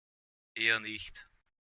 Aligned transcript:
Eher 0.55 0.79
nicht. 0.79 1.29